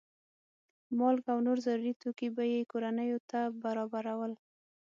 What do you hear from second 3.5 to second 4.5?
برابرول.